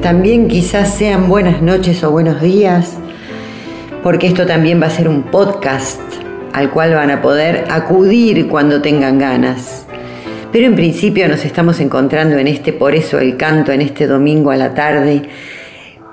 También 0.00 0.48
quizás 0.48 0.94
sean 0.94 1.28
buenas 1.28 1.60
noches 1.62 2.02
o 2.04 2.10
buenos 2.10 2.40
días, 2.40 2.96
porque 4.02 4.28
esto 4.28 4.46
también 4.46 4.80
va 4.80 4.86
a 4.86 4.90
ser 4.90 5.08
un 5.08 5.24
podcast 5.24 6.00
al 6.52 6.70
cual 6.70 6.94
van 6.94 7.10
a 7.10 7.20
poder 7.20 7.64
acudir 7.70 8.48
cuando 8.48 8.80
tengan 8.80 9.18
ganas. 9.18 9.86
Pero 10.52 10.66
en 10.66 10.76
principio 10.76 11.28
nos 11.28 11.44
estamos 11.44 11.80
encontrando 11.80 12.38
en 12.38 12.48
este, 12.48 12.72
por 12.72 12.94
eso 12.94 13.18
el 13.18 13.36
canto, 13.36 13.72
en 13.72 13.82
este 13.82 14.06
domingo 14.06 14.50
a 14.50 14.56
la 14.56 14.72
tarde, 14.72 15.22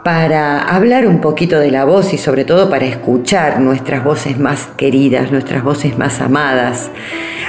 para 0.03 0.61
hablar 0.61 1.07
un 1.07 1.21
poquito 1.21 1.59
de 1.59 1.71
la 1.71 1.85
voz 1.85 2.13
y 2.13 2.17
sobre 2.17 2.43
todo 2.43 2.69
para 2.69 2.85
escuchar 2.85 3.59
nuestras 3.59 4.03
voces 4.03 4.37
más 4.37 4.67
queridas, 4.77 5.31
nuestras 5.31 5.63
voces 5.63 5.97
más 5.97 6.21
amadas, 6.21 6.91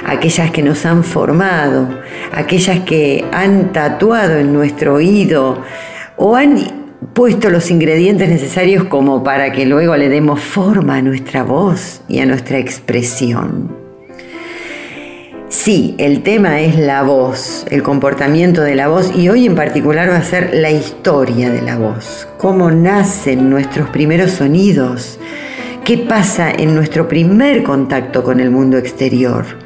aquellas 0.07 0.51
que 0.51 0.63
nos 0.63 0.87
han 0.87 1.03
formado, 1.03 1.89
aquellas 2.33 2.81
que 2.81 3.25
han 3.33 3.73
tatuado 3.73 4.37
en 4.37 4.53
nuestro 4.53 4.95
oído 4.95 5.63
o 6.17 6.37
han 6.37 6.87
puesto 7.13 7.51
los 7.51 7.71
ingredientes 7.71 8.29
necesarios 8.29 8.85
como 8.85 9.23
para 9.23 9.53
que 9.53 9.67
luego 9.67 9.97
le 9.97 10.09
demos 10.09 10.41
forma 10.41 10.97
a 10.97 11.03
nuestra 11.03 11.43
voz 11.43 12.01
y 12.09 12.19
a 12.21 12.27
nuestra 12.27 12.59
expresión. 12.59 13.75
Sí, 15.49 15.95
el 15.99 16.23
tema 16.23 16.61
es 16.61 16.77
la 16.77 17.03
voz, 17.03 17.65
el 17.71 17.83
comportamiento 17.83 18.63
de 18.63 18.75
la 18.75 18.89
voz 18.89 19.15
y 19.17 19.29
hoy 19.29 19.47
en 19.47 19.55
particular 19.55 20.11
va 20.11 20.17
a 20.17 20.23
ser 20.23 20.51
la 20.55 20.71
historia 20.71 21.51
de 21.51 21.63
la 21.63 21.79
voz, 21.79 22.29
cómo 22.37 22.71
nacen 22.71 23.49
nuestros 23.49 23.89
primeros 23.91 24.33
sonidos, 24.33 25.19
qué 25.85 25.99
pasa 25.99 26.51
en 26.51 26.75
nuestro 26.75 27.09
primer 27.09 27.63
contacto 27.63 28.25
con 28.25 28.41
el 28.41 28.51
mundo 28.51 28.77
exterior 28.77 29.66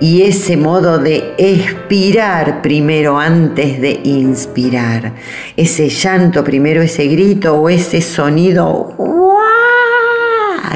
y 0.00 0.22
ese 0.22 0.56
modo 0.56 0.98
de 0.98 1.34
expirar 1.38 2.62
primero 2.62 3.18
antes 3.18 3.80
de 3.80 4.00
inspirar, 4.04 5.14
ese 5.56 5.88
llanto 5.88 6.44
primero, 6.44 6.82
ese 6.82 7.06
grito 7.06 7.54
o 7.54 7.68
ese 7.68 8.00
sonido 8.00 8.94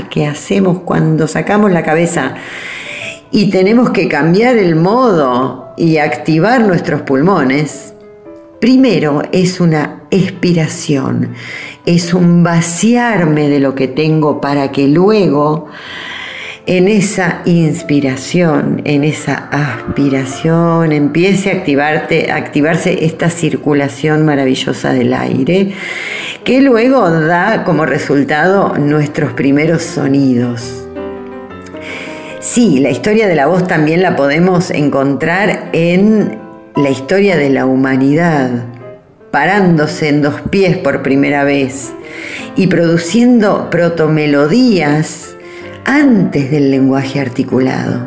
que 0.09 0.27
hacemos 0.27 0.81
cuando 0.81 1.29
sacamos 1.29 1.71
la 1.71 1.83
cabeza. 1.83 2.35
Y 3.31 3.51
tenemos 3.51 3.91
que 3.91 4.09
cambiar 4.09 4.57
el 4.57 4.75
modo 4.75 5.75
y 5.77 5.99
activar 5.99 6.63
nuestros 6.63 7.03
pulmones, 7.03 7.93
primero 8.61 9.23
es 9.33 9.61
una 9.61 10.03
expiración, 10.11 11.35
es 11.85 12.15
un 12.15 12.43
vaciarme 12.43 13.49
de 13.49 13.61
lo 13.61 13.75
que 13.75 13.87
tengo 13.87 14.41
para 14.41 14.73
que 14.73 14.89
luego 14.89 15.67
en 16.69 16.87
esa 16.87 17.41
inspiración, 17.47 18.83
en 18.85 19.03
esa 19.03 19.49
aspiración, 19.51 20.93
empiece 20.93 21.51
a 21.51 21.55
a 21.55 22.37
activarse 22.37 23.07
esta 23.07 23.31
circulación 23.31 24.27
maravillosa 24.27 24.93
del 24.93 25.15
aire, 25.15 25.73
que 26.45 26.61
luego 26.61 27.09
da 27.11 27.65
como 27.65 27.87
resultado 27.87 28.75
nuestros 28.77 29.33
primeros 29.33 29.83
sonidos. 29.83 30.87
Sí, 32.41 32.81
la 32.81 32.91
historia 32.91 33.29
de 33.29 33.35
la 33.35 33.47
voz 33.47 33.67
también 33.67 34.03
la 34.03 34.15
podemos 34.15 34.71
encontrar 34.71 35.71
en 35.73 36.39
la 36.77 36.91
historia 36.91 37.39
de 37.39 37.49
la 37.49 37.65
humanidad, 37.65 38.51
parándose 39.31 40.11
en 40.11 40.21
dos 40.21 40.43
pies 40.51 40.77
por 40.77 41.03
primera 41.03 41.45
vez 41.45 41.95
y 42.57 42.67
produciendo 42.67 43.71
protomelodías 43.71 45.38
antes 45.89 46.51
del 46.51 46.71
lenguaje 46.71 47.19
articulado. 47.19 48.07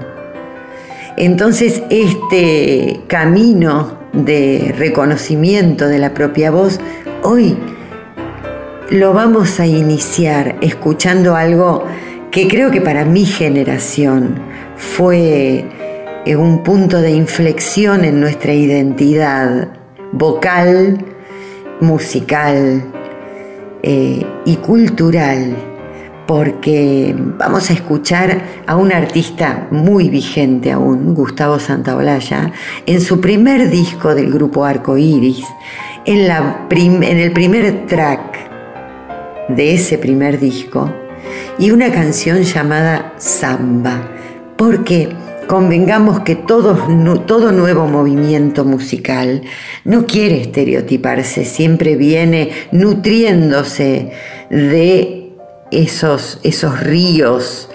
Entonces 1.17 1.81
este 1.89 3.01
camino 3.07 3.97
de 4.13 4.73
reconocimiento 4.77 5.87
de 5.87 5.97
la 5.97 6.13
propia 6.13 6.51
voz, 6.51 6.79
hoy 7.23 7.57
lo 8.91 9.13
vamos 9.13 9.59
a 9.59 9.65
iniciar 9.65 10.57
escuchando 10.61 11.35
algo 11.35 11.85
que 12.29 12.47
creo 12.47 12.69
que 12.69 12.81
para 12.81 13.03
mi 13.03 13.25
generación 13.25 14.35
fue 14.75 15.65
eh, 16.25 16.35
un 16.35 16.61
punto 16.61 17.01
de 17.01 17.11
inflexión 17.11 18.05
en 18.05 18.19
nuestra 18.19 18.53
identidad 18.53 19.69
vocal, 20.11 21.03
musical 21.79 22.83
eh, 23.81 24.23
y 24.45 24.55
cultural, 24.57 25.55
porque 26.31 27.13
vamos 27.37 27.69
a 27.69 27.73
escuchar 27.73 28.41
a 28.65 28.77
un 28.77 28.93
artista 28.93 29.67
muy 29.69 30.07
vigente 30.07 30.71
aún, 30.71 31.13
Gustavo 31.13 31.59
Santaolalla, 31.59 32.53
en 32.85 33.01
su 33.01 33.19
primer 33.19 33.69
disco 33.69 34.15
del 34.15 34.31
grupo 34.31 34.63
Arco 34.63 34.97
Iris, 34.97 35.45
en, 36.05 37.03
el 37.03 37.33
primer 37.33 37.85
track 37.85 38.49
de 39.49 39.73
ese 39.73 39.97
primer 39.97 40.39
disco, 40.39 40.89
y 41.59 41.71
una 41.71 41.91
canción 41.91 42.43
llamada 42.43 43.11
Samba, 43.17 44.01
porque 44.55 45.09
convengamos 45.47 46.21
que 46.21 46.37
todo 46.37 47.51
nuevo 47.51 47.87
movimiento 47.87 48.63
musical 48.63 49.41
no 49.83 50.05
quiere 50.05 50.39
estereotiparse, 50.39 51.43
siempre 51.43 51.97
viene 51.97 52.51
nutriéndose 52.71 54.13
de 54.49 55.20
esos, 55.71 56.39
esos 56.43 56.79
ríos 56.81 57.69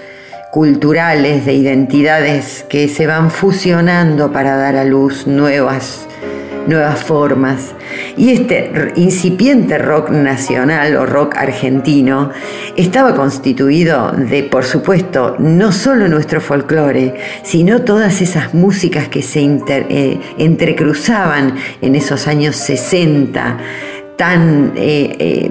culturales, 0.52 1.44
de 1.44 1.52
identidades 1.52 2.64
que 2.68 2.88
se 2.88 3.06
van 3.06 3.30
fusionando 3.30 4.32
para 4.32 4.56
dar 4.56 4.76
a 4.76 4.84
luz 4.84 5.26
nuevas, 5.26 6.06
nuevas 6.66 7.04
formas. 7.04 7.74
Y 8.16 8.30
este 8.30 8.92
incipiente 8.96 9.76
rock 9.76 10.08
nacional 10.08 10.96
o 10.96 11.04
rock 11.04 11.36
argentino 11.36 12.30
estaba 12.74 13.14
constituido 13.14 14.12
de, 14.12 14.44
por 14.44 14.64
supuesto, 14.64 15.36
no 15.38 15.72
solo 15.72 16.08
nuestro 16.08 16.40
folclore, 16.40 17.14
sino 17.42 17.82
todas 17.82 18.22
esas 18.22 18.54
músicas 18.54 19.08
que 19.08 19.20
se 19.20 19.40
eh, 19.42 20.20
entrecruzaban 20.38 21.54
en 21.82 21.94
esos 21.94 22.26
años 22.26 22.56
60, 22.56 23.58
tan... 24.16 24.72
Eh, 24.74 25.16
eh, 25.18 25.50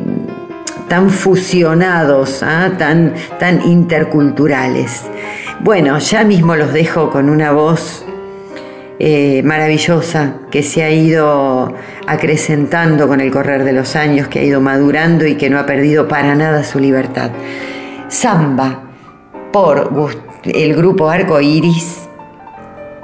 tan 0.88 1.10
fusionados, 1.10 2.44
¿ah? 2.44 2.72
tan, 2.78 3.14
tan 3.40 3.62
interculturales. 3.66 5.04
Bueno, 5.62 5.98
ya 6.00 6.24
mismo 6.24 6.56
los 6.56 6.74
dejo 6.74 7.10
con 7.10 7.30
una 7.30 7.52
voz 7.52 8.06
eh, 9.00 9.42
maravillosa 9.44 10.36
que 10.52 10.64
se 10.64 10.84
ha 10.84 10.90
ido 10.90 11.74
acrecentando 12.08 13.08
con 13.08 13.20
el 13.20 13.32
correr 13.32 13.64
de 13.64 13.74
los 13.74 13.96
años, 13.96 14.28
que 14.28 14.40
ha 14.40 14.44
ido 14.44 14.62
madurando 14.62 15.26
y 15.26 15.36
que 15.36 15.50
no 15.50 15.60
ha 15.60 15.66
perdido 15.66 16.08
para 16.08 16.36
nada 16.36 16.64
su 16.64 16.80
libertad. 16.80 17.32
Samba 18.08 18.84
por 19.52 19.92
el 20.44 20.76
grupo 20.76 21.10
Arco 21.10 21.42
Iris 21.42 22.08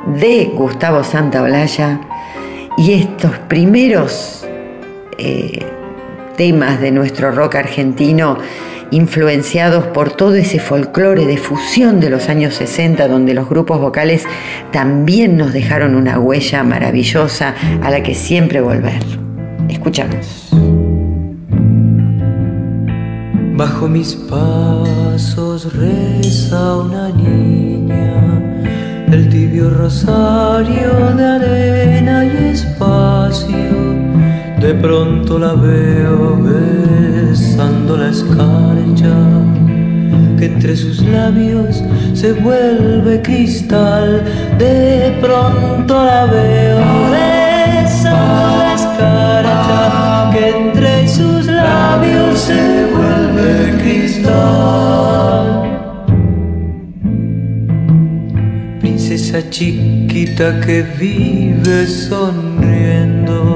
de 0.05 0.51
Gustavo 0.53 1.03
Santaolalla 1.03 1.99
y 2.77 2.93
estos 2.93 3.37
primeros 3.39 4.47
eh, 5.17 5.65
temas 6.41 6.81
de 6.81 6.91
nuestro 6.91 7.31
rock 7.31 7.53
argentino 7.53 8.35
influenciados 8.89 9.85
por 9.85 10.09
todo 10.09 10.33
ese 10.33 10.57
folclore 10.57 11.27
de 11.27 11.37
fusión 11.37 11.99
de 11.99 12.09
los 12.09 12.29
años 12.29 12.55
60, 12.55 13.07
donde 13.07 13.35
los 13.35 13.47
grupos 13.47 13.79
vocales 13.79 14.23
también 14.71 15.37
nos 15.37 15.53
dejaron 15.53 15.93
una 15.93 16.17
huella 16.17 16.63
maravillosa 16.63 17.53
a 17.83 17.91
la 17.91 18.01
que 18.01 18.15
siempre 18.15 18.59
volver. 18.59 19.03
Escuchamos. 19.69 20.49
Bajo 23.55 23.87
mis 23.87 24.15
pasos 24.15 25.71
reza 25.75 26.77
una 26.77 27.09
niña, 27.09 28.41
el 29.11 29.29
tibio 29.29 29.69
rosario 29.69 31.15
de 31.15 31.23
arena 31.23 32.25
y 32.25 32.49
espacio 32.51 33.80
de 34.73 34.79
pronto 34.79 35.37
la 35.37 35.53
veo 35.53 36.37
besando 36.41 37.97
la 37.97 38.07
escarcha 38.07 39.13
que 40.37 40.45
entre 40.45 40.77
sus 40.77 41.01
labios 41.01 41.83
se 42.13 42.31
vuelve 42.31 43.21
cristal. 43.21 44.23
De 44.57 45.13
pronto 45.19 45.93
la 46.05 46.25
veo 46.25 46.79
besando 47.11 48.57
la 48.63 48.73
escarcha 48.75 50.29
que 50.31 50.43
entre 50.57 51.07
sus 51.09 51.47
labios 51.47 52.39
se 52.39 52.85
vuelve 52.95 53.77
cristal. 53.81 55.45
Princesa 58.79 59.49
chiquita 59.49 60.61
que 60.61 60.83
vive 60.97 61.85
sonriendo, 61.87 63.50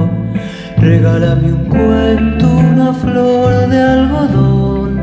regálame 0.86 1.52
un 1.52 1.66
cuento, 1.66 2.48
una 2.48 2.94
flor 2.94 3.68
de 3.70 3.82
algodón. 3.82 5.02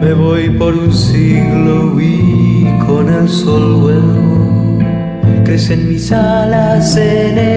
Me 0.00 0.12
voy 0.12 0.50
por 0.50 0.74
un 0.74 0.92
siglo 0.92 2.00
y 2.00 2.66
con 2.84 3.08
el 3.08 3.28
sol 3.28 3.80
vuelvo. 3.80 4.78
Crecen 5.44 5.88
mis 5.88 6.10
alas 6.10 6.96
en 6.96 7.38
el 7.38 7.51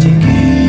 Princesa 0.00 0.59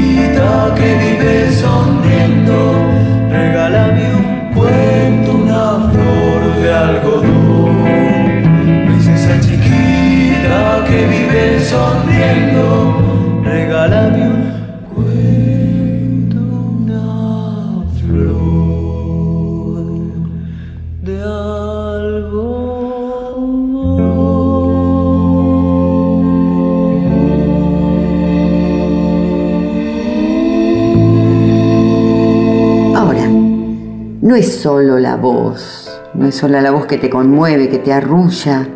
no 36.22 36.28
es 36.28 36.44
la 36.44 36.70
voz 36.70 36.86
que 36.86 37.00
te 37.00 37.10
conmueve, 37.10 37.68
que 37.68 37.80
te 37.80 37.92
arrulla, 37.92 38.68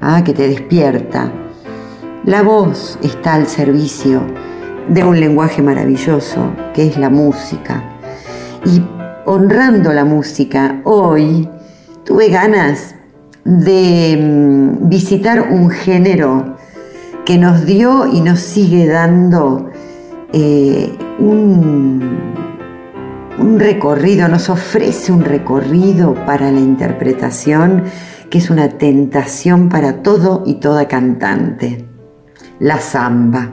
ah, 0.00 0.22
que 0.22 0.32
te 0.32 0.46
despierta. 0.46 1.32
La 2.24 2.42
voz 2.42 2.96
está 3.02 3.34
al 3.34 3.48
servicio 3.48 4.22
de 4.88 5.02
un 5.02 5.18
lenguaje 5.18 5.62
maravilloso 5.62 6.52
que 6.72 6.86
es 6.86 6.96
la 6.96 7.10
música. 7.10 7.82
Y 8.64 8.80
honrando 9.24 9.92
la 9.92 10.04
música, 10.04 10.80
hoy 10.84 11.48
tuve 12.04 12.28
ganas 12.28 12.94
de 13.44 14.16
mm, 14.16 14.88
visitar 14.88 15.48
un 15.50 15.70
género 15.70 16.56
que 17.26 17.36
nos 17.36 17.66
dio 17.66 18.06
y 18.06 18.20
nos 18.20 18.38
sigue 18.38 18.86
dando 18.86 19.70
eh, 20.32 20.96
un, 21.18 22.31
un 23.38 23.58
recorrido, 23.58 24.28
nos 24.28 24.48
ofrece 24.48 25.12
un 25.12 25.24
recorrido 25.24 26.14
para 26.26 26.50
la 26.50 26.60
interpretación 26.60 27.84
que 28.30 28.38
es 28.38 28.50
una 28.50 28.70
tentación 28.70 29.68
para 29.68 30.02
todo 30.02 30.42
y 30.46 30.54
toda 30.54 30.88
cantante. 30.88 31.86
La 32.58 32.80
samba. 32.80 33.52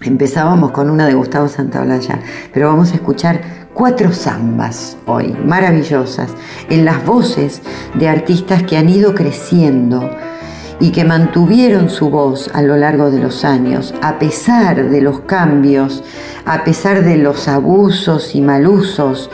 Empezábamos 0.00 0.70
con 0.72 0.90
una 0.90 1.06
de 1.06 1.14
Gustavo 1.14 1.48
Santaolalla, 1.48 2.20
pero 2.52 2.68
vamos 2.68 2.92
a 2.92 2.94
escuchar 2.94 3.40
cuatro 3.74 4.12
zambas 4.12 4.96
hoy, 5.06 5.36
maravillosas, 5.44 6.30
en 6.70 6.84
las 6.84 7.04
voces 7.04 7.62
de 7.94 8.08
artistas 8.08 8.62
que 8.62 8.76
han 8.76 8.88
ido 8.88 9.14
creciendo 9.14 10.10
y 10.82 10.90
que 10.90 11.04
mantuvieron 11.04 11.88
su 11.88 12.10
voz 12.10 12.50
a 12.52 12.60
lo 12.60 12.76
largo 12.76 13.12
de 13.12 13.20
los 13.20 13.44
años, 13.44 13.94
a 14.02 14.18
pesar 14.18 14.90
de 14.90 15.00
los 15.00 15.20
cambios, 15.20 16.02
a 16.44 16.64
pesar 16.64 17.04
de 17.04 17.18
los 17.18 17.46
abusos 17.46 18.34
y 18.34 18.40
malusos 18.40 19.30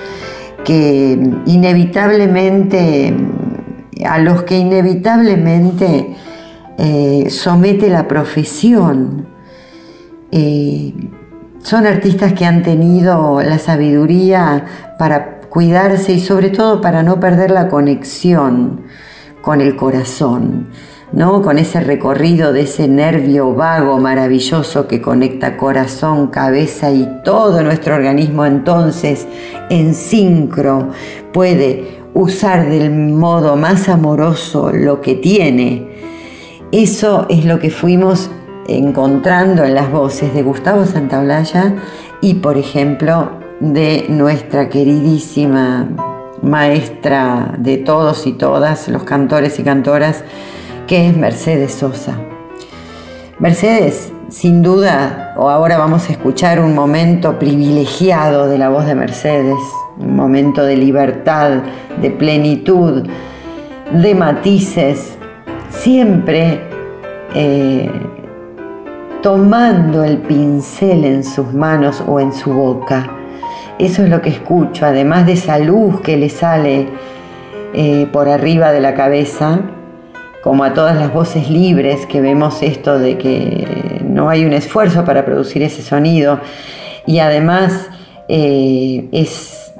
que 0.63 1.19
inevitablemente, 1.47 3.17
a 4.05 4.19
los 4.19 4.43
que 4.43 4.59
inevitablemente 4.59 6.17
eh, 6.77 7.29
somete 7.31 7.89
la 7.89 8.07
profesión. 8.07 9.27
Eh, 10.31 10.93
son 11.63 11.87
artistas 11.87 12.35
que 12.35 12.45
han 12.45 12.63
tenido 12.63 13.41
la 13.41 13.59
sabiduría 13.59 14.67
para 14.99 15.41
cuidarse 15.49 16.13
y 16.13 16.21
sobre 16.21 16.51
todo 16.51 16.83
para 16.83 17.03
no 17.03 17.19
perder 17.21 17.51
la 17.51 17.69
conexión 17.69 18.83
con 19.41 19.63
el 19.63 19.77
corazón, 19.77 20.69
¿no? 21.13 21.43
Con 21.43 21.59
ese 21.59 21.81
recorrido 21.81 22.53
de 22.53 22.63
ese 22.63 22.89
nervio 22.89 23.55
vago 23.55 23.99
maravilloso 23.99 24.87
que 24.87 25.01
conecta 25.01 25.57
corazón, 25.57 26.29
cabeza 26.29 26.91
y 26.91 27.09
todo 27.25 27.63
nuestro 27.63 27.95
organismo 27.95 28.45
entonces 28.45 29.27
en 29.71 29.95
sincro 29.95 30.89
puede 31.33 31.99
usar 32.15 32.69
del 32.69 32.91
modo 32.91 33.57
más 33.57 33.89
amoroso 33.89 34.73
lo 34.73 35.01
que 35.01 35.15
tiene. 35.15 35.89
Eso 36.73 37.27
es 37.29 37.45
lo 37.45 37.59
que 37.59 37.71
fuimos 37.71 38.31
encontrando 38.67 39.65
en 39.65 39.75
las 39.75 39.91
voces 39.91 40.35
de 40.35 40.43
Gustavo 40.43 40.85
Santaolalla 40.85 41.75
y, 42.21 42.35
por 42.35 42.59
ejemplo, 42.59 43.31
de 43.61 44.05
nuestra 44.09 44.69
queridísima 44.69 45.89
maestra 46.43 47.55
de 47.59 47.79
todos 47.79 48.27
y 48.27 48.33
todas, 48.33 48.89
los 48.89 49.05
cantores 49.05 49.59
y 49.59 49.63
cantoras, 49.63 50.23
que 50.89 51.07
es 51.07 51.17
Mercedes 51.17 51.75
Sosa. 51.75 52.19
Mercedes 53.39 54.13
sin 54.29 54.63
duda, 54.63 55.35
o 55.37 55.49
ahora 55.49 55.79
vamos 55.79 56.09
a 56.09 56.13
escuchar 56.13 56.61
un 56.61 56.75
momento 56.75 57.39
privilegiado 57.39 58.47
de 58.47 58.59
la 58.59 58.69
voz 58.69 58.87
de 58.87 58.95
Mercedes, 58.95 59.57
un 59.99 60.17
momento 60.17 60.65
de 60.65 60.77
libertad, 60.77 61.63
de 62.01 62.11
plenitud, 62.11 63.07
de 63.93 64.15
matices, 64.15 65.17
siempre 65.71 66.61
eh, 67.35 67.91
tomando 69.23 70.05
el 70.05 70.19
pincel 70.19 71.05
en 71.05 71.25
sus 71.25 71.53
manos 71.55 72.03
o 72.07 72.21
en 72.21 72.33
su 72.33 72.53
boca. 72.53 73.11
Eso 73.79 74.03
es 74.03 74.11
lo 74.11 74.21
que 74.21 74.31
escucho, 74.31 74.85
además 74.85 75.25
de 75.25 75.33
esa 75.33 75.59
luz 75.59 76.01
que 76.01 76.17
le 76.17 76.29
sale 76.29 76.89
eh, 77.73 78.09
por 78.13 78.29
arriba 78.29 78.73
de 78.73 78.81
la 78.81 78.95
cabeza, 78.95 79.61
como 80.49 80.65
a 80.65 80.73
todas 80.73 80.97
las 80.97 81.13
voces 81.13 81.51
libres 81.51 82.07
que 82.07 82.23
vemos 82.23 82.63
esto 82.63 82.99
de 82.99 83.19
que 83.19 84.01
no 84.03 84.31
hay 84.31 84.47
un 84.47 84.55
esfuerzo 84.55 85.05
para 85.05 85.27
producir 85.27 85.63
ese 85.63 85.83
sonido. 85.83 86.41
Y 87.05 87.19
además 87.19 87.87
eh, 88.29 89.11
es 89.13 89.75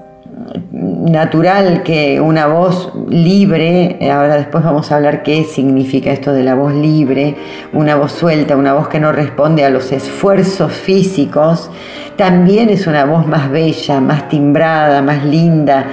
natural 0.71 1.83
que 1.85 2.21
una 2.21 2.49
voz 2.49 2.93
libre, 3.09 3.97
ahora 4.13 4.37
después 4.37 4.63
vamos 4.63 4.93
a 4.93 4.97
hablar 4.97 5.23
qué 5.23 5.45
significa 5.45 6.13
esto 6.13 6.35
de 6.35 6.45
la 6.45 6.55
voz 6.55 6.75
libre, 6.75 7.35
una 7.73 7.97
voz 7.97 8.13
suelta, 8.13 8.55
una 8.55 8.75
voz 8.75 8.89
que 8.89 9.01
no 9.01 9.11
responde 9.11 9.65
a 9.65 9.71
los 9.71 9.91
esfuerzos 9.91 10.73
físicos, 10.73 11.71
también 12.17 12.69
es 12.69 12.87
una 12.87 13.07
voz 13.07 13.27
más 13.27 13.51
bella, 13.51 14.03
más 14.03 14.29
timbrada, 14.29 15.01
más 15.01 15.25
linda, 15.25 15.87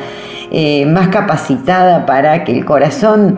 eh, 0.51 0.85
más 0.85 1.07
capacitada 1.07 2.05
para 2.05 2.43
que 2.43 2.51
el 2.51 2.65
corazón 2.65 3.37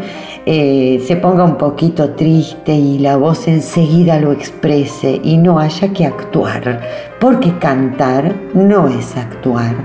eh, 0.50 1.04
se 1.06 1.18
ponga 1.18 1.44
un 1.44 1.58
poquito 1.58 2.12
triste 2.12 2.72
y 2.72 3.00
la 3.00 3.18
voz 3.18 3.50
enseguida 3.50 4.18
lo 4.18 4.32
exprese 4.32 5.20
y 5.22 5.36
no 5.36 5.60
haya 5.60 5.92
que 5.92 6.06
actuar, 6.06 6.80
porque 7.20 7.58
cantar 7.58 8.34
no 8.54 8.88
es 8.88 9.18
actuar. 9.18 9.76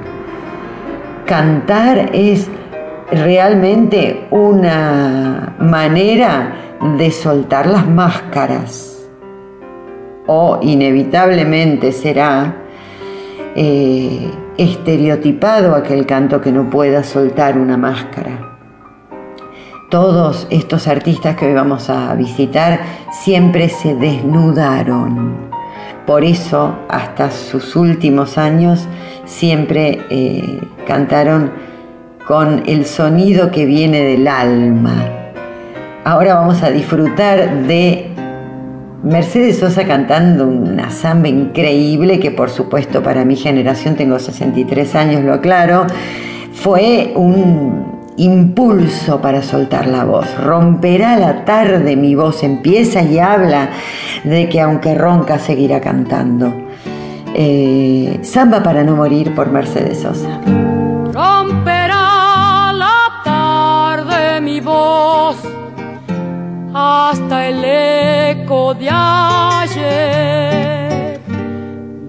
Cantar 1.26 2.11
es 2.12 2.49
realmente 3.11 4.28
una 4.31 5.57
manera 5.59 6.54
de 6.97 7.11
soltar 7.11 7.66
las 7.66 7.88
máscaras 7.88 9.11
o 10.28 10.61
inevitablemente 10.62 11.90
será 11.90 12.54
eh, 13.57 14.31
estereotipado 14.57 15.75
aquel 15.75 16.07
canto 16.07 16.40
que 16.40 16.52
no 16.52 16.71
pueda 16.71 17.02
soltar 17.02 17.59
una 17.59 17.76
máscara. 17.76 18.51
Todos 19.92 20.46
estos 20.49 20.88
artistas 20.88 21.37
que 21.37 21.44
hoy 21.44 21.52
vamos 21.52 21.90
a 21.90 22.14
visitar 22.14 22.80
siempre 23.11 23.68
se 23.68 23.94
desnudaron. 23.94 25.50
Por 26.06 26.25
eso, 26.25 26.78
hasta 26.88 27.30
sus 27.30 27.76
últimos 27.76 28.38
años, 28.38 28.88
siempre 29.26 30.00
eh, 30.08 30.62
cantaron 30.87 31.52
con 32.26 32.62
el 32.64 32.87
sonido 32.87 33.50
que 33.50 33.66
viene 33.66 34.00
del 34.00 34.28
alma. 34.28 34.94
Ahora 36.04 36.37
vamos 36.37 36.62
a 36.62 36.70
disfrutar 36.70 37.64
de 37.64 38.12
Mercedes 39.02 39.58
Sosa 39.58 39.84
cantando 39.84 40.46
una 40.46 40.90
samba 40.90 41.28
increíble 41.28 42.18
que 42.18 42.30
por 42.30 42.49
supuesto 42.49 43.02
para 43.02 43.26
mi 43.26 43.37
generación, 43.37 43.96
tengo 43.96 44.18
63 44.18 44.94
años, 44.94 45.22
lo 45.22 45.34
aclaro, 45.34 45.87
fue 46.54 47.12
un 47.14 47.91
impulso 48.16 49.21
para 49.21 49.42
soltar 49.42 49.87
la 49.87 50.04
voz. 50.04 50.26
Romperá 50.38 51.16
la 51.16 51.45
tarde 51.45 51.97
mi 51.97 52.14
voz, 52.14 52.42
empieza 52.42 53.02
y 53.02 53.19
habla 53.19 53.71
de 54.25 54.49
que 54.49 54.61
aunque 54.61 54.95
ronca 54.95 55.38
seguirá 55.38 55.81
cantando. 55.81 56.52
Eh, 57.35 58.21
samba 58.23 58.62
para 58.62 58.85
no 58.85 58.95
morir 58.95 59.35
por 59.35 59.50
Mercedes 59.50 60.00
Sosa. 60.00 60.40
Romperá 61.12 62.73
la 62.75 63.23
tarde 63.25 64.40
mi 64.40 64.61
voz 64.61 65.37
hasta 66.75 67.49
el 67.49 67.64
eco 67.64 68.75
de 68.75 68.90
ayer. 68.90 70.33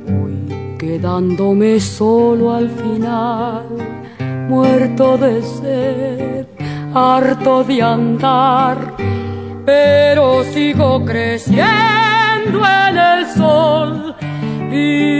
Voy 0.07 0.75
quedándome 0.77 1.79
solo 1.79 2.53
al 2.53 2.69
final, 2.69 3.62
muerto 4.47 5.17
de 5.17 5.41
sed, 5.41 6.45
harto 6.93 7.63
de 7.63 7.81
andar, 7.81 8.77
pero 9.65 10.43
sigo 10.43 11.03
creciendo 11.05 12.59
en 12.88 12.97
el 12.97 13.25
sol 13.27 14.15
vivo. 14.69 15.13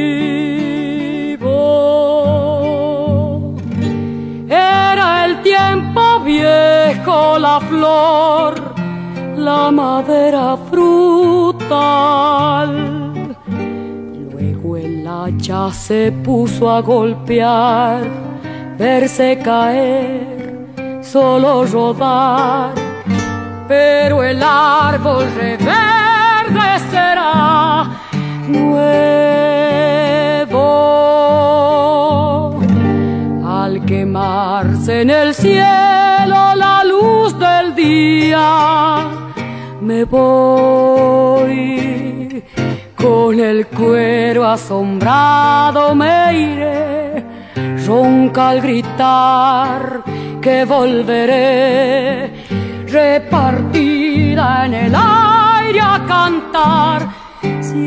Era 4.48 5.26
el 5.26 5.42
tiempo 5.42 6.20
viejo, 6.20 7.40
la 7.40 7.60
flor 7.62 8.74
la 9.44 9.72
madera 9.72 10.58
frutal. 10.70 11.68
Luego 14.32 14.78
el 14.78 15.06
hacha 15.06 15.72
se 15.72 16.12
puso 16.12 16.70
a 16.70 16.82
golpear, 16.82 18.04
verse 18.78 19.40
caer, 19.44 21.02
solo 21.02 21.66
rodar, 21.66 22.72
pero 23.68 24.24
el 24.24 24.42
árbol 24.44 25.26
reverdecerá 25.36 25.74
nuevo. 28.48 29.00
Al 33.46 33.86
quemarse 33.86 35.02
en 35.02 35.10
el 35.10 35.34
cielo 35.34 36.56
la 36.56 36.84
luz 36.84 37.38
del 37.40 37.76
día, 37.76 39.00
me 39.82 40.04
voy. 40.06 41.74
Con 43.04 43.40
el 43.40 43.68
cuero 43.68 44.46
asombrado 44.46 45.94
me 45.94 46.34
iré, 46.34 47.03
ronca 47.86 48.50
al 48.50 48.62
gritar 48.62 50.04
que 50.42 50.66
volveré, 50.66 52.34
repartida 52.88 54.66
en 54.66 54.74
el 54.74 54.96
aire 54.96 55.82
a 55.82 56.06
cantar 56.08 57.08
siempre. 57.62 57.84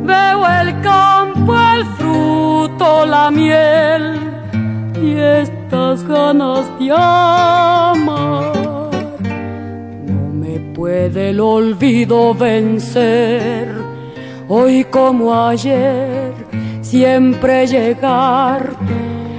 Veo 0.02 0.48
el 0.60 0.80
campo, 0.80 1.54
el 1.74 1.84
fruto, 1.96 3.06
la 3.06 3.30
miel 3.30 4.20
y 5.02 5.16
estas 5.16 6.04
ganas 6.04 6.66
de 6.78 6.92
amar. 6.92 8.09
Puede 11.10 11.30
el 11.30 11.40
olvido 11.40 12.34
vencer, 12.34 13.74
hoy 14.48 14.84
como 14.84 15.34
ayer, 15.34 16.32
siempre 16.82 17.66
llegar. 17.66 18.70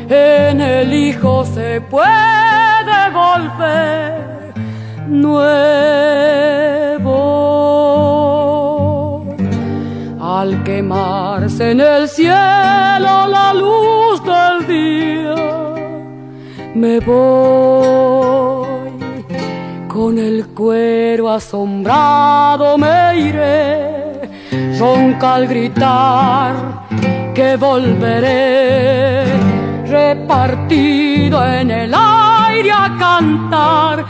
En 0.09 0.59
el 0.59 0.91
Hijo 0.91 1.45
se 1.45 1.79
puede 1.79 3.09
volver 3.13 4.53
nuevo. 5.07 5.55
Al 10.19 10.63
quemarse 10.63 11.71
en 11.71 11.79
el 11.79 12.09
cielo 12.09 13.27
la 13.37 13.53
luz 13.53 14.21
del 14.25 14.67
día. 14.67 15.35
Me 16.75 16.99
voy 16.99 18.60
con 19.93 20.17
el 20.17 20.47
cuero 20.47 21.29
asombrado, 21.29 22.77
me 22.77 23.19
iré, 23.19 24.29
ronca 24.79 25.35
al 25.35 25.47
gritar 25.47 26.53
que 27.35 27.57
volveré, 27.57 29.25
repartido 29.85 31.45
en 31.45 31.71
el 31.71 31.93
aire 31.93 32.71
a 32.71 32.95
cantar 32.97 34.05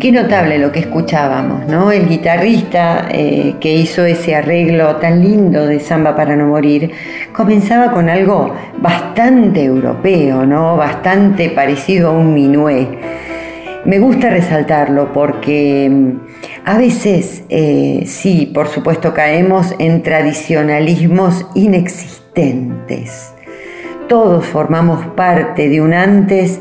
Qué 0.00 0.10
notable 0.10 0.58
lo 0.58 0.72
que 0.72 0.80
escuchábamos, 0.80 1.66
¿no? 1.68 1.92
El 1.92 2.08
guitarrista 2.08 3.08
eh, 3.10 3.54
que 3.60 3.72
hizo 3.72 4.04
ese 4.04 4.34
arreglo 4.34 4.96
tan 4.96 5.22
lindo 5.22 5.64
de 5.66 5.78
Samba 5.80 6.16
para 6.16 6.34
no 6.34 6.48
morir 6.48 6.90
comenzaba 7.32 7.92
con 7.92 8.08
algo 8.08 8.52
bastante 8.78 9.62
europeo, 9.62 10.44
¿no? 10.44 10.76
Bastante 10.76 11.50
parecido 11.50 12.08
a 12.08 12.12
un 12.12 12.34
minué. 12.34 12.88
Me 13.84 13.98
gusta 14.00 14.28
resaltarlo 14.28 15.12
porque 15.12 15.88
mm, 15.90 16.18
a 16.64 16.78
veces, 16.78 17.44
eh, 17.48 18.02
sí, 18.06 18.50
por 18.52 18.68
supuesto, 18.68 19.14
caemos 19.14 19.74
en 19.78 20.02
tradicionalismos 20.02 21.46
inexistentes. 21.54 23.32
Todos 24.08 24.44
formamos 24.46 25.06
parte 25.14 25.68
de 25.68 25.80
un 25.80 25.94
antes 25.94 26.60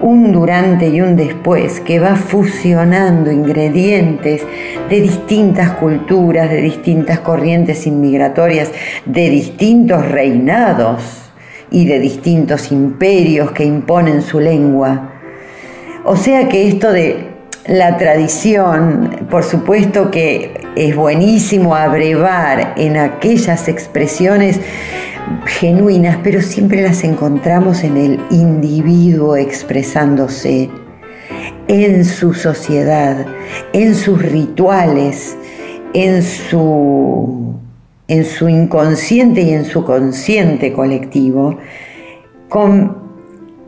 un 0.00 0.32
durante 0.32 0.88
y 0.88 1.00
un 1.00 1.16
después 1.16 1.80
que 1.80 1.98
va 1.98 2.16
fusionando 2.16 3.30
ingredientes 3.30 4.42
de 4.88 5.00
distintas 5.00 5.72
culturas, 5.72 6.50
de 6.50 6.60
distintas 6.60 7.20
corrientes 7.20 7.86
inmigratorias, 7.86 8.70
de 9.04 9.30
distintos 9.30 10.06
reinados 10.06 11.30
y 11.70 11.86
de 11.86 11.98
distintos 11.98 12.70
imperios 12.70 13.50
que 13.52 13.64
imponen 13.64 14.22
su 14.22 14.40
lengua. 14.40 15.12
O 16.04 16.16
sea 16.16 16.48
que 16.48 16.68
esto 16.68 16.92
de 16.92 17.36
la 17.66 17.96
tradición, 17.96 19.26
por 19.28 19.42
supuesto 19.42 20.10
que 20.10 20.52
es 20.76 20.94
buenísimo 20.94 21.74
abrevar 21.74 22.74
en 22.76 22.96
aquellas 22.96 23.66
expresiones 23.68 24.60
genuinas, 25.46 26.18
pero 26.22 26.40
siempre 26.40 26.82
las 26.82 27.04
encontramos 27.04 27.82
en 27.84 27.96
el 27.96 28.20
individuo 28.30 29.36
expresándose, 29.36 30.70
en 31.68 32.04
su 32.04 32.34
sociedad, 32.34 33.26
en 33.72 33.94
sus 33.94 34.22
rituales, 34.22 35.36
en 35.94 36.22
su, 36.22 37.54
en 38.08 38.24
su 38.24 38.48
inconsciente 38.48 39.42
y 39.42 39.50
en 39.52 39.64
su 39.64 39.84
consciente 39.84 40.72
colectivo, 40.72 41.58
con 42.48 43.04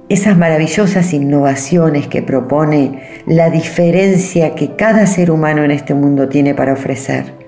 esas 0.09 0.39
maravillosas 0.39 1.13
innovaciones 1.13 2.07
que 2.07 2.23
propone 2.23 3.23
la 3.27 3.51
diferencia 3.51 4.55
que 4.55 4.75
cada 4.77 5.07
ser 5.07 5.31
humano 5.31 5.65
en 5.65 5.71
este 5.71 5.95
mundo 5.95 6.29
tiene 6.29 6.55
para 6.55 6.73
ofrecer. 6.73 7.48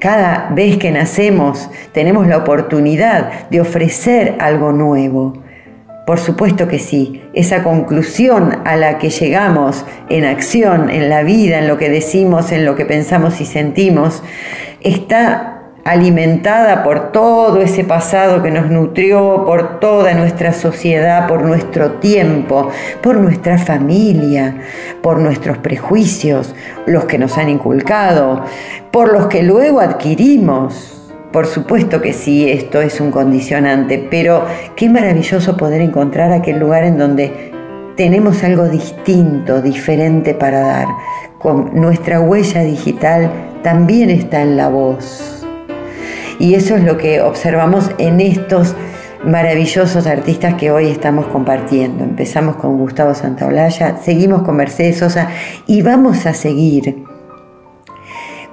Cada 0.00 0.48
vez 0.50 0.78
que 0.78 0.90
nacemos 0.90 1.68
tenemos 1.92 2.26
la 2.26 2.38
oportunidad 2.38 3.50
de 3.50 3.60
ofrecer 3.60 4.36
algo 4.40 4.72
nuevo. 4.72 5.34
Por 6.06 6.18
supuesto 6.18 6.66
que 6.66 6.78
sí, 6.78 7.22
esa 7.34 7.62
conclusión 7.62 8.60
a 8.64 8.76
la 8.76 8.96
que 8.96 9.10
llegamos 9.10 9.84
en 10.08 10.24
acción, 10.24 10.88
en 10.88 11.10
la 11.10 11.22
vida, 11.22 11.58
en 11.58 11.68
lo 11.68 11.76
que 11.76 11.90
decimos, 11.90 12.50
en 12.50 12.64
lo 12.64 12.76
que 12.76 12.86
pensamos 12.86 13.42
y 13.42 13.44
sentimos, 13.44 14.22
está 14.80 15.49
alimentada 15.84 16.82
por 16.82 17.12
todo 17.12 17.60
ese 17.60 17.84
pasado 17.84 18.42
que 18.42 18.50
nos 18.50 18.70
nutrió, 18.70 19.44
por 19.46 19.80
toda 19.80 20.14
nuestra 20.14 20.52
sociedad, 20.52 21.26
por 21.26 21.42
nuestro 21.42 21.92
tiempo, 21.92 22.70
por 23.02 23.16
nuestra 23.16 23.58
familia, 23.58 24.56
por 25.02 25.18
nuestros 25.18 25.58
prejuicios, 25.58 26.54
los 26.86 27.04
que 27.04 27.18
nos 27.18 27.38
han 27.38 27.48
inculcado, 27.48 28.44
por 28.90 29.12
los 29.12 29.26
que 29.26 29.42
luego 29.42 29.80
adquirimos. 29.80 30.96
Por 31.32 31.46
supuesto 31.46 32.00
que 32.00 32.12
sí, 32.12 32.50
esto 32.50 32.80
es 32.80 33.00
un 33.00 33.12
condicionante, 33.12 34.04
pero 34.10 34.44
qué 34.74 34.88
maravilloso 34.88 35.56
poder 35.56 35.80
encontrar 35.80 36.32
aquel 36.32 36.58
lugar 36.58 36.82
en 36.82 36.98
donde 36.98 37.52
tenemos 37.96 38.42
algo 38.42 38.68
distinto, 38.68 39.62
diferente 39.62 40.34
para 40.34 40.60
dar. 40.60 40.88
Con 41.38 41.70
nuestra 41.74 42.20
huella 42.20 42.62
digital 42.62 43.30
también 43.62 44.10
está 44.10 44.42
en 44.42 44.56
la 44.56 44.68
voz. 44.68 45.39
Y 46.40 46.54
eso 46.54 46.74
es 46.74 46.82
lo 46.82 46.96
que 46.96 47.20
observamos 47.20 47.90
en 47.98 48.18
estos 48.18 48.74
maravillosos 49.24 50.06
artistas 50.06 50.54
que 50.54 50.70
hoy 50.70 50.88
estamos 50.88 51.26
compartiendo. 51.26 52.02
Empezamos 52.02 52.56
con 52.56 52.78
Gustavo 52.78 53.14
Santaolalla, 53.14 53.98
seguimos 54.02 54.42
con 54.42 54.56
Mercedes 54.56 54.98
Sosa 54.98 55.28
y 55.66 55.82
vamos 55.82 56.24
a 56.24 56.32
seguir 56.32 57.04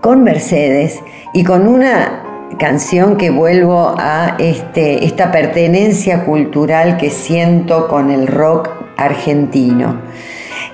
con 0.02 0.24
Mercedes 0.24 1.00
y 1.34 1.46
con 1.46 1.66
una 1.66 2.24
canción 2.60 3.16
que 3.16 3.30
vuelvo 3.30 3.96
a 3.98 4.36
este, 4.38 5.06
esta 5.06 5.32
pertenencia 5.32 6.26
cultural 6.26 6.98
que 6.98 7.10
siento 7.10 7.88
con 7.88 8.12
el 8.12 8.28
rock 8.28 8.70
argentino 8.98 10.02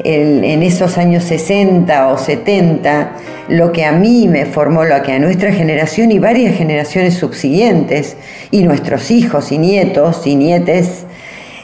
en 0.04 0.64
esos 0.64 0.98
años 0.98 1.24
60 1.24 2.08
o 2.10 2.18
70, 2.18 3.12
lo 3.50 3.72
que 3.72 3.86
a 3.86 3.92
mí 3.92 4.28
me 4.28 4.46
formó, 4.46 4.84
lo 4.86 5.02
que 5.04 5.14
a 5.14 5.20
nuestra 5.20 5.52
generación 5.52 6.12
y 6.12 6.20
varias 6.20 6.56
generaciones 6.56 7.16
subsiguientes, 7.16 8.18
y 8.52 8.64
nuestros 8.64 9.12
hijos 9.12 9.52
y 9.52 9.58
nietos 9.58 10.26
y 10.26 10.36
nietes 10.36 11.06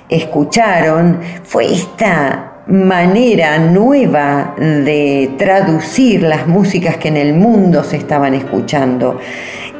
escucharon, 0.10 1.20
fue 1.44 1.72
esta 1.72 2.64
manera 2.68 3.58
nueva 3.58 4.54
de 4.58 5.32
traducir 5.38 6.22
las 6.22 6.48
músicas 6.48 6.98
que 6.98 7.08
en 7.08 7.18
el 7.18 7.34
mundo 7.34 7.84
se 7.84 7.98
estaban 7.98 8.34
escuchando. 8.36 9.20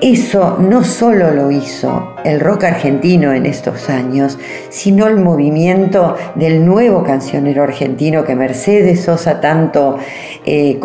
Eso 0.02 0.58
no 0.60 0.86
solo 0.86 1.32
lo 1.32 1.52
hizo 1.52 2.16
el 2.24 2.40
rock 2.40 2.64
argentino 2.64 3.34
en 3.34 3.46
estos 3.46 3.90
años, 3.90 4.38
sino 4.70 5.08
el 5.08 5.18
movimiento 5.18 6.16
del 6.36 6.66
nuevo 6.66 7.04
cancionero 7.04 7.64
argentino 7.64 8.24
que 8.24 8.34
Mercedes 8.34 9.02
Sosa 9.04 9.42
tanto 9.42 9.98
eh, 10.46 10.80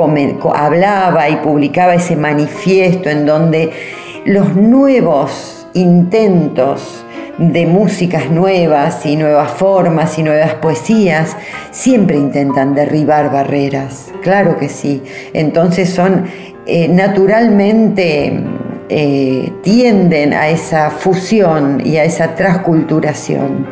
hablaba 0.52 1.28
y 1.28 1.36
publicaba 1.36 1.94
ese 1.94 2.16
manifiesto 2.16 3.08
en 3.08 3.24
donde 3.24 3.70
los 4.24 4.56
nuevos 4.56 5.68
intentos 5.74 7.04
de 7.38 7.66
músicas 7.66 8.30
nuevas 8.30 9.06
y 9.06 9.14
nuevas 9.14 9.52
formas 9.52 10.18
y 10.18 10.24
nuevas 10.24 10.54
poesías 10.54 11.36
siempre 11.70 12.16
intentan 12.16 12.74
derribar 12.74 13.30
barreras, 13.30 14.12
claro 14.22 14.56
que 14.58 14.68
sí. 14.68 15.02
Entonces 15.32 15.90
son 15.90 16.24
eh, 16.66 16.88
naturalmente 16.88 18.42
eh, 18.88 19.52
tienden 19.62 20.32
a 20.34 20.48
esa 20.48 20.90
fusión 20.90 21.80
y 21.84 21.96
a 21.96 22.04
esa 22.04 22.34
transculturación. 22.34 23.66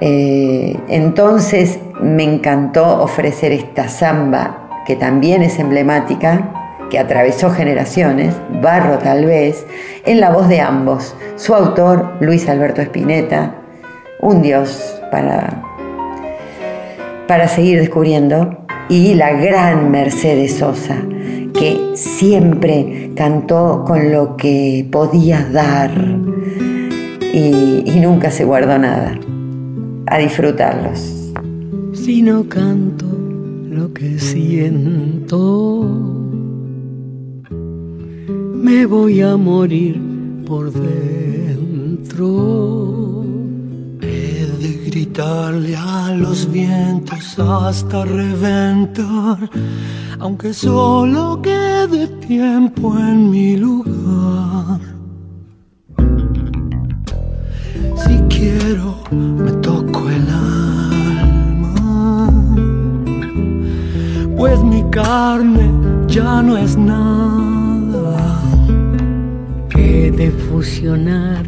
Eh, 0.00 0.76
entonces 0.88 1.78
me 2.00 2.24
encantó 2.24 3.02
ofrecer 3.02 3.52
esta 3.52 3.88
samba, 3.88 4.68
que 4.86 4.96
también 4.96 5.42
es 5.42 5.58
emblemática, 5.58 6.52
que 6.90 6.98
atravesó 6.98 7.50
generaciones, 7.50 8.34
Barro 8.62 8.98
tal 8.98 9.26
vez, 9.26 9.66
en 10.04 10.20
la 10.20 10.30
voz 10.30 10.48
de 10.48 10.60
ambos. 10.60 11.14
Su 11.36 11.54
autor, 11.54 12.16
Luis 12.20 12.48
Alberto 12.48 12.80
Spinetta, 12.80 13.54
un 14.20 14.42
dios 14.42 15.00
para, 15.10 15.62
para 17.26 17.46
seguir 17.48 17.78
descubriendo, 17.78 18.66
y 18.88 19.14
la 19.14 19.32
gran 19.32 19.90
Mercedes 19.90 20.56
Sosa 20.56 21.02
que 21.52 21.92
siempre 21.94 23.10
cantó 23.14 23.84
con 23.86 24.12
lo 24.12 24.36
que 24.36 24.86
podía 24.90 25.44
dar 25.50 25.90
y, 27.32 27.84
nunca 28.00 28.30
se 28.30 28.44
guardó 28.44 28.78
nada. 28.78 29.18
A 30.06 30.18
disfrutarlos. 30.18 31.32
Si 31.92 32.22
no 32.22 32.48
canto 32.48 33.04
lo 33.68 33.92
que 33.92 34.18
siento, 34.18 35.84
me 38.54 38.86
voy 38.86 39.20
a 39.20 39.36
morir 39.36 40.00
por 40.46 40.72
dentro. 40.72 42.28
De 44.60 44.84
gritarle 44.86 45.76
a 45.76 46.12
los 46.14 46.50
vientos 46.50 47.38
hasta 47.38 48.04
reventar 48.04 49.50
aunque 50.20 50.52
solo 50.52 51.40
quede 51.42 52.06
tiempo 52.26 52.96
en 52.98 53.30
mi 53.30 53.56
lugar. 53.56 54.80
Si 58.04 58.18
quiero, 58.28 58.98
me 59.10 59.52
toco 59.62 60.10
el 60.10 60.28
alma, 60.28 62.30
pues 64.36 64.62
mi 64.62 64.82
carne 64.90 65.70
ya 66.08 66.42
no 66.42 66.56
es 66.56 66.76
nada. 66.76 68.42
He 69.76 70.10
de 70.10 70.30
fusionar 70.30 71.47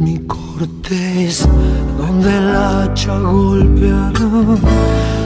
Mi 0.00 0.16
corteza 0.26 1.48
donde 1.98 2.38
el 2.38 2.54
hacha 2.54 3.18
golpeará, 3.18 4.12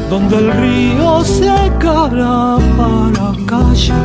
donde 0.08 0.37
el 0.38 0.52
río 0.52 1.22
secará 1.22 2.56
para 2.78 3.32
callar. 3.46 3.98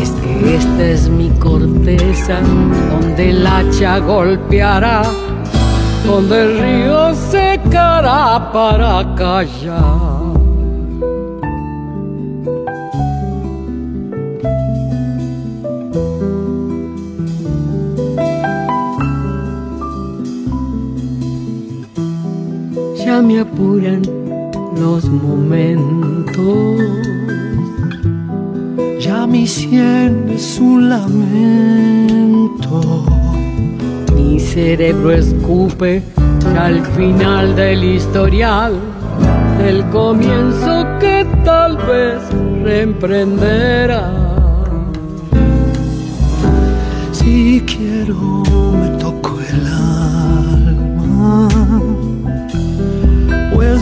Este, 0.00 0.56
esta 0.56 0.84
es 0.84 1.08
mi 1.10 1.28
corteza 1.38 2.40
donde 2.90 3.30
el 3.30 3.46
hacha 3.46 3.98
golpeará, 3.98 5.02
donde 6.06 6.42
el 6.42 6.58
río 6.58 7.14
secará 7.14 8.50
para 8.52 9.14
callar. 9.16 10.15
Ya 23.06 23.22
me 23.22 23.38
apuran 23.38 24.02
los 24.76 25.04
momentos 25.04 26.80
Ya 28.98 29.28
mi 29.28 29.46
sien 29.46 30.28
es 30.28 30.58
un 30.58 30.88
lamento. 30.88 32.80
Mi 34.16 34.40
cerebro 34.40 35.12
escupe 35.12 36.02
al 36.58 36.84
final 36.96 37.54
del 37.54 37.84
historial, 37.84 38.74
el 39.64 39.84
comienzo 39.90 40.84
que 40.98 41.24
tal 41.44 41.76
vez 41.76 42.20
reemprenderá. 42.64 44.10
Si 47.12 47.62
quiero 47.72 48.42
me 48.80 48.88
toco 48.98 49.38
el 49.48 49.66
alma, 49.68 49.85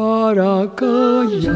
para 0.00 0.66
callar. 0.76 1.52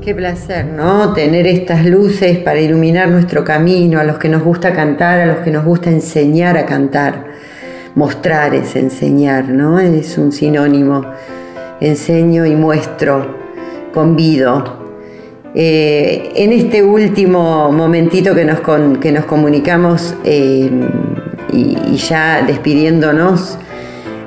Qué 0.00 0.12
placer, 0.12 0.66
¿no? 0.66 1.12
Tener 1.12 1.46
estas 1.46 1.86
luces 1.86 2.38
para 2.38 2.58
iluminar 2.58 3.08
nuestro 3.08 3.44
camino, 3.44 4.00
a 4.00 4.04
los 4.04 4.18
que 4.18 4.28
nos 4.28 4.42
gusta 4.42 4.72
cantar, 4.72 5.20
a 5.20 5.26
los 5.26 5.38
que 5.38 5.52
nos 5.52 5.64
gusta 5.64 5.88
enseñar 5.88 6.58
a 6.58 6.66
cantar. 6.66 7.26
Mostrar 7.94 8.52
es 8.52 8.74
enseñar, 8.74 9.48
¿no? 9.48 9.78
Es 9.78 10.18
un 10.18 10.32
sinónimo. 10.32 11.04
Enseño 11.80 12.44
y 12.44 12.56
muestro, 12.56 13.36
convido. 13.94 14.75
Eh, 15.58 16.32
en 16.36 16.52
este 16.52 16.82
último 16.82 17.72
momentito 17.72 18.34
que 18.34 18.44
nos, 18.44 18.60
que 19.00 19.10
nos 19.10 19.24
comunicamos 19.24 20.14
eh, 20.22 20.70
y, 21.52 21.78
y 21.92 21.96
ya 21.96 22.42
despidiéndonos, 22.46 23.58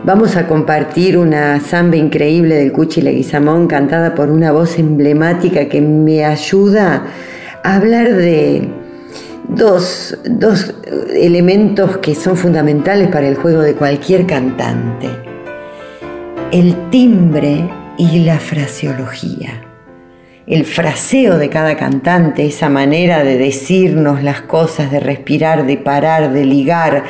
Vamos 0.06 0.38
a 0.38 0.48
compartir 0.48 1.18
una 1.18 1.60
samba 1.60 1.98
increíble 1.98 2.56
del 2.56 2.72
Cuchi 2.72 3.02
Leguizamón 3.02 3.68
cantada 3.68 4.16
por 4.16 4.30
una 4.30 4.54
voz 4.54 4.80
emblemática 4.80 5.68
que 5.68 5.82
me 5.82 6.24
ayuda 6.24 7.04
a 7.64 7.76
hablar 7.76 8.16
de 8.16 8.70
dos, 9.50 10.18
dos 10.24 10.74
elementos 11.14 11.98
que 11.98 12.16
son 12.16 12.38
fundamentales 12.38 13.10
para 13.10 13.28
el 13.28 13.36
juego 13.36 13.62
de 13.62 13.76
cualquier 13.76 14.26
cantante. 14.26 15.10
El 16.52 16.90
timbre 16.90 17.70
y 17.98 18.24
la 18.24 18.40
fraseología. 18.40 19.69
El 20.50 20.66
fraseo 20.66 21.38
de 21.38 21.48
cada 21.48 21.78
cantante, 21.78 22.44
esa 22.44 22.70
manera 22.70 23.24
de 23.24 23.38
decirnos 23.38 24.24
las 24.24 24.42
cosas, 24.42 24.90
de 24.90 25.00
respirar, 25.00 25.68
de 25.68 25.78
parar, 25.78 26.34
de 26.34 26.44
ligar, 26.44 27.04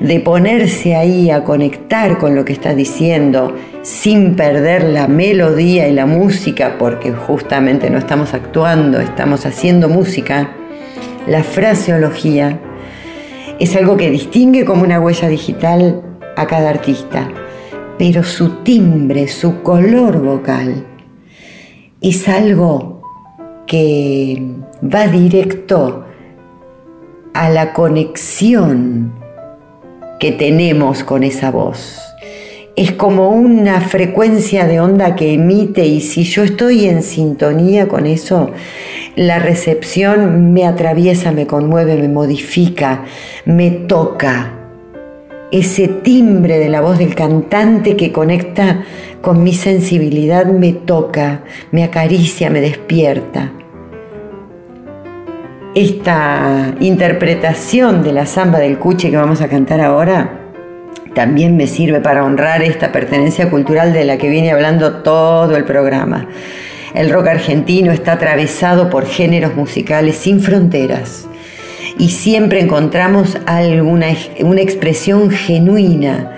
de 0.00 0.20
ponerse 0.20 0.96
ahí 0.96 1.30
a 1.30 1.44
conectar 1.44 2.16
con 2.16 2.34
lo 2.34 2.46
que 2.46 2.54
está 2.54 2.74
diciendo 2.74 3.54
sin 3.82 4.36
perder 4.36 4.84
la 4.84 5.06
melodía 5.06 5.86
y 5.86 5.92
la 5.92 6.06
música, 6.06 6.76
porque 6.78 7.12
justamente 7.12 7.90
no 7.90 7.98
estamos 7.98 8.32
actuando, 8.32 9.00
estamos 9.00 9.44
haciendo 9.44 9.90
música. 9.90 10.56
La 11.26 11.44
fraseología 11.44 12.58
es 13.60 13.76
algo 13.76 13.98
que 13.98 14.08
distingue 14.08 14.64
como 14.64 14.82
una 14.82 14.98
huella 14.98 15.28
digital 15.28 16.00
a 16.36 16.46
cada 16.46 16.70
artista, 16.70 17.28
pero 17.98 18.24
su 18.24 18.62
timbre, 18.62 19.28
su 19.28 19.62
color 19.62 20.22
vocal, 20.22 20.86
es 22.02 22.28
algo 22.28 23.00
que 23.66 24.42
va 24.82 25.06
directo 25.06 26.04
a 27.32 27.48
la 27.48 27.72
conexión 27.72 29.12
que 30.18 30.32
tenemos 30.32 31.04
con 31.04 31.22
esa 31.22 31.50
voz. 31.50 32.00
Es 32.74 32.92
como 32.92 33.30
una 33.30 33.80
frecuencia 33.80 34.66
de 34.66 34.80
onda 34.80 35.14
que 35.14 35.34
emite 35.34 35.86
y 35.86 36.00
si 36.00 36.24
yo 36.24 36.42
estoy 36.42 36.86
en 36.86 37.02
sintonía 37.02 37.86
con 37.86 38.06
eso, 38.06 38.50
la 39.14 39.38
recepción 39.38 40.52
me 40.52 40.66
atraviesa, 40.66 41.32
me 41.32 41.46
conmueve, 41.46 41.96
me 41.96 42.08
modifica, 42.08 43.04
me 43.44 43.70
toca. 43.70 44.61
Ese 45.52 45.86
timbre 45.86 46.58
de 46.58 46.70
la 46.70 46.80
voz 46.80 46.96
del 46.96 47.14
cantante 47.14 47.94
que 47.94 48.10
conecta 48.10 48.84
con 49.20 49.42
mi 49.44 49.52
sensibilidad 49.52 50.46
me 50.46 50.72
toca, 50.72 51.42
me 51.72 51.84
acaricia, 51.84 52.48
me 52.48 52.62
despierta. 52.62 53.52
Esta 55.74 56.74
interpretación 56.80 58.02
de 58.02 58.14
la 58.14 58.24
samba 58.24 58.60
del 58.60 58.78
cuche 58.78 59.10
que 59.10 59.18
vamos 59.18 59.42
a 59.42 59.48
cantar 59.48 59.82
ahora 59.82 60.38
también 61.14 61.54
me 61.58 61.66
sirve 61.66 62.00
para 62.00 62.24
honrar 62.24 62.62
esta 62.62 62.90
pertenencia 62.90 63.50
cultural 63.50 63.92
de 63.92 64.06
la 64.06 64.16
que 64.16 64.30
viene 64.30 64.52
hablando 64.52 65.02
todo 65.02 65.54
el 65.54 65.64
programa. 65.64 66.28
El 66.94 67.10
rock 67.10 67.26
argentino 67.26 67.92
está 67.92 68.12
atravesado 68.12 68.88
por 68.88 69.04
géneros 69.04 69.54
musicales 69.54 70.16
sin 70.16 70.40
fronteras 70.40 71.28
y 71.98 72.10
siempre 72.10 72.60
encontramos 72.60 73.38
alguna 73.46 74.08
una 74.40 74.60
expresión 74.60 75.30
genuina 75.30 76.32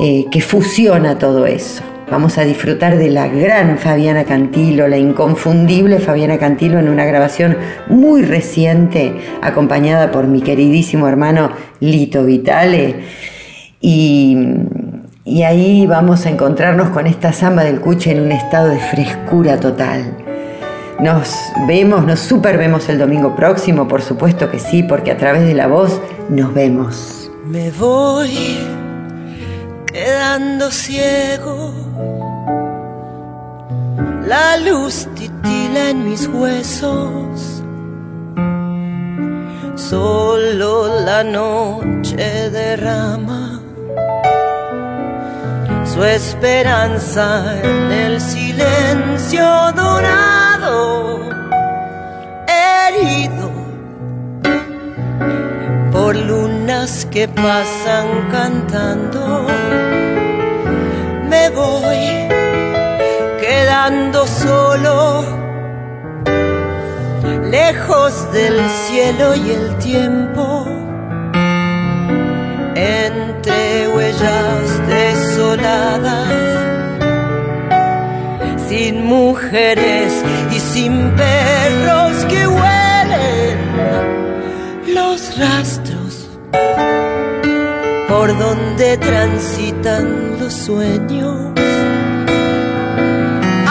eh, 0.00 0.26
que 0.30 0.40
fusiona 0.40 1.18
todo 1.18 1.46
eso. 1.46 1.82
Vamos 2.10 2.38
a 2.38 2.44
disfrutar 2.44 2.98
de 2.98 3.10
la 3.10 3.26
gran 3.26 3.78
Fabiana 3.78 4.24
Cantilo, 4.24 4.86
la 4.86 4.96
inconfundible 4.96 5.98
Fabiana 5.98 6.38
Cantilo 6.38 6.78
en 6.78 6.88
una 6.88 7.04
grabación 7.04 7.56
muy 7.88 8.22
reciente, 8.22 9.12
acompañada 9.42 10.12
por 10.12 10.28
mi 10.28 10.40
queridísimo 10.40 11.08
hermano 11.08 11.50
Lito 11.80 12.24
Vitale. 12.24 12.94
Y, 13.80 14.38
y 15.24 15.42
ahí 15.42 15.86
vamos 15.86 16.26
a 16.26 16.30
encontrarnos 16.30 16.90
con 16.90 17.08
esta 17.08 17.32
samba 17.32 17.64
del 17.64 17.80
cuche 17.80 18.12
en 18.12 18.20
un 18.20 18.30
estado 18.30 18.68
de 18.68 18.78
frescura 18.78 19.58
total. 19.58 20.25
Nos 21.00 21.34
vemos, 21.66 22.06
nos 22.06 22.20
super 22.20 22.56
vemos 22.56 22.88
el 22.88 22.98
domingo 22.98 23.36
próximo, 23.36 23.86
por 23.86 24.00
supuesto 24.00 24.50
que 24.50 24.58
sí, 24.58 24.82
porque 24.82 25.10
a 25.10 25.16
través 25.18 25.42
de 25.42 25.54
la 25.54 25.66
voz 25.66 26.00
nos 26.30 26.54
vemos. 26.54 27.30
Me 27.44 27.70
voy 27.70 28.58
quedando 29.86 30.70
ciego. 30.70 31.72
La 34.26 34.56
luz 34.56 35.06
titila 35.14 35.90
en 35.90 36.08
mis 36.08 36.26
huesos. 36.28 37.62
Solo 39.74 41.00
la 41.04 41.22
noche 41.22 42.50
derrama 42.50 43.60
su 45.84 46.02
esperanza 46.02 47.54
en 47.62 47.92
el 47.92 48.20
silencio 48.20 49.72
herido 52.48 53.50
por 55.92 56.14
lunas 56.14 57.06
que 57.10 57.26
pasan 57.28 58.28
cantando. 58.30 59.46
Me 61.28 61.50
voy 61.50 62.28
quedando 63.40 64.26
solo, 64.26 65.24
lejos 67.50 68.32
del 68.32 68.68
cielo 68.68 69.34
y 69.34 69.50
el 69.50 69.78
tiempo, 69.78 70.66
entre 72.74 73.88
huellas 73.88 74.86
desoladas, 74.86 76.32
sin 78.68 79.06
mujeres 79.06 80.12
sin 80.76 81.10
perros 81.16 82.14
que 82.28 82.46
huelen 82.46 83.56
los 84.94 85.38
rastros 85.38 86.12
por 88.10 88.28
donde 88.38 88.98
transitan 88.98 90.38
los 90.38 90.52
sueños. 90.52 91.34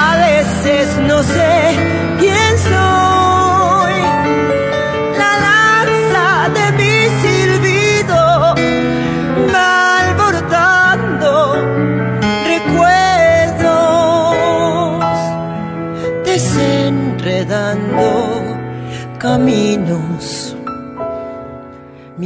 A 0.08 0.12
veces 0.28 0.86
no 1.08 1.22
sé 1.22 1.58
quién 2.20 2.52
soy, 2.70 3.15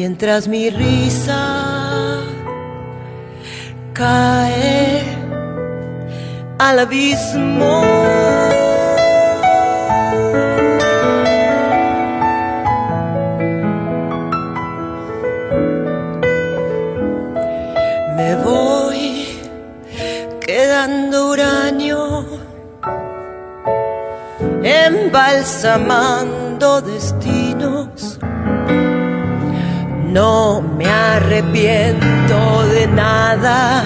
mientras 0.10 0.48
mi 0.48 0.72
risa 0.72 2.24
cae 3.94 5.04
al 6.58 6.80
abismo. 6.80 7.84
Me 18.18 18.36
voy 18.44 19.28
quedando 20.42 21.34
uranio, 21.34 22.26
embalsamando 24.64 26.82
destinos 26.82 27.19
arrepiento 31.40 32.68
de 32.68 32.88
nada. 32.88 33.84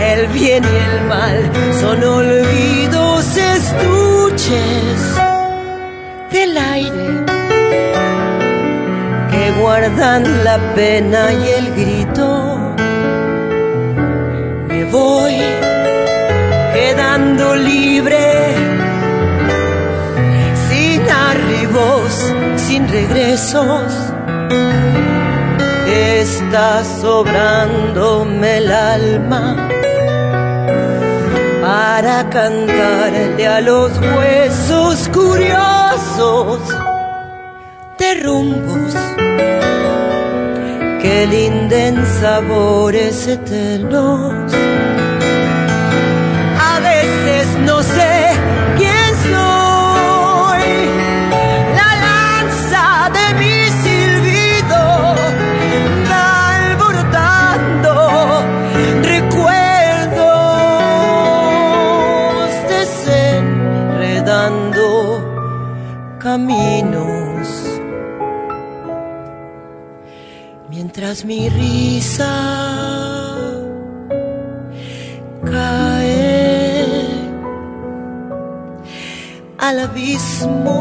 El 0.00 0.26
bien 0.28 0.62
y 0.64 0.76
el 0.76 1.08
mal 1.08 1.50
son 1.80 2.02
olvidos, 2.04 3.36
estuches 3.36 5.00
del 6.30 6.56
aire 6.56 7.24
que 9.30 9.52
guardan 9.60 10.44
la 10.44 10.58
pena 10.74 11.32
y 11.32 11.48
el 11.58 11.74
grito. 11.74 12.58
Me 14.68 14.84
voy 14.84 15.38
quedando 16.72 17.56
libre, 17.56 18.54
sin 20.68 21.02
arribos 21.10 22.32
sin 22.56 22.88
regresos. 22.88 23.92
Está 25.92 26.82
sobrándome 26.84 28.56
el 28.56 28.72
alma 28.72 29.68
para 31.60 32.30
cantarle 32.30 33.46
a 33.46 33.60
los 33.60 33.92
huesos 33.98 35.10
curiosos 35.10 36.60
de 37.98 38.14
rumbos 38.22 38.94
que 41.02 41.26
linden 41.26 42.06
sabores 42.22 43.28
eternos. 43.28 44.50
Mientras 71.12 71.26
mi 71.26 71.46
risa 71.50 72.32
cae 75.44 76.96
al 79.58 79.80
abismo. 79.80 80.78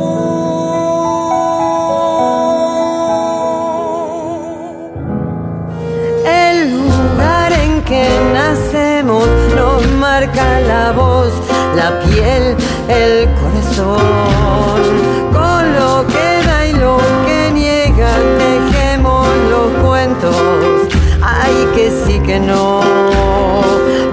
El 6.26 6.72
lugar 6.72 7.52
en 7.52 7.82
que 7.82 8.08
nacemos 8.34 9.28
nos 9.54 9.86
marca 10.00 10.62
la 10.62 10.94
voz, 10.94 11.34
la 11.76 12.00
piel, 12.00 12.56
el 12.88 13.28
corazón. 13.36 14.41
Ay, 21.52 21.68
que 21.76 21.92
sí 22.06 22.20
que 22.20 22.40
no. 22.40 22.82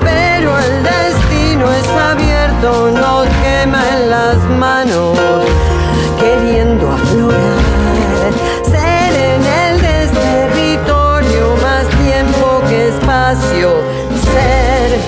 Pero 0.00 0.58
el 0.58 0.82
destino 0.82 1.70
es 1.72 1.88
abierto, 1.88 2.90
nos 2.90 3.26
quema 3.42 3.82
en 3.94 4.10
las 4.10 4.36
manos, 4.58 5.16
queriendo 6.18 6.90
aflorar. 6.90 8.32
Ser 8.64 9.12
en 9.32 9.42
el 9.62 9.80
desterritorio 9.80 11.56
más 11.62 11.86
tiempo 12.04 12.60
que 12.68 12.88
espacio. 12.88 13.70
Ser 14.32 14.98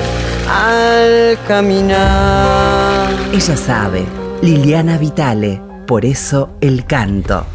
al 0.49 1.39
caminar. 1.49 3.11
Ella 3.33 3.57
sabe, 3.57 4.05
Liliana 4.43 4.99
Vitale, 4.99 5.61
por 5.87 6.05
eso 6.05 6.51
el 6.61 6.85
canto. 6.87 7.47